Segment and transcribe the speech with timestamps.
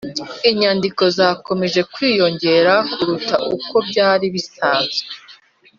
[0.49, 5.01] inyandiko zakomeje kwiyongera kuruta uko byari bisanzwe